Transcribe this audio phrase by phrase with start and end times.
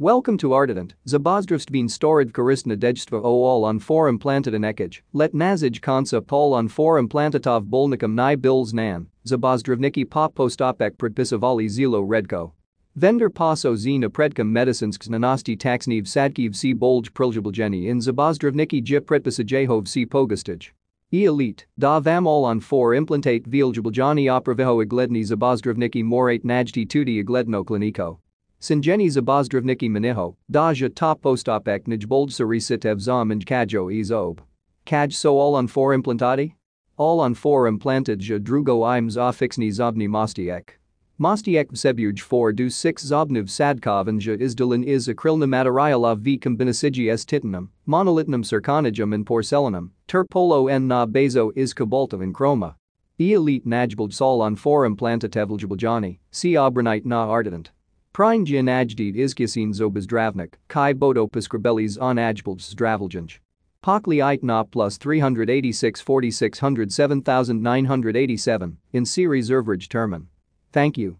[0.00, 5.80] Welcome to Ardent, Zabozdravstveen storad koristna dejstva o all on 4 implanted ekage, let nazij
[5.80, 12.52] konsa pol on 4 implantatov bolnikom ni bills nan, Zabozdravniki pop postopek predpisavali zilo redko.
[12.94, 19.88] Vendor paso zina predkom medicinsk nanasti taxniv sadkiv si bolj priljabeljeni in Zabozdravniki j predpisajehov
[19.88, 20.70] si pogastij.
[21.10, 27.18] E elite, da vam all on 4 implantate viljabeljani opraviho igledni Zabozdravniki morate najti tudi
[27.18, 28.20] igledno kliniko.
[28.60, 34.40] Sinjeni Zabozdravniki Maniho, Daja top postopek Najbold Sarisitev Zom Kajo Ezob.
[34.84, 36.54] Kaj so all on 4 implantati?
[36.96, 40.70] All on 4 implanted ja drugo im zofixni zobni mostiek.
[41.20, 47.12] Mostiek vsebuj 4 do 6 zobniv sadkov and ja izdalin is akrilna materialov v kombinasigi
[47.12, 52.74] s titanum, monolitnum zirconijum and porcelainum, terpolo n na bezo is cobalto and chroma.
[53.20, 57.70] E elite najbald sol on 4 implantatevljabljani, see obronite na ardent.
[58.18, 63.38] Prinjian ajdid izkisin zobezdravnik, kai bodo piskrabelis on ajbald zdravljanj.
[63.80, 70.26] Pokli itna plus 386 4600 7987 in series average termin.
[70.72, 71.18] Thank you.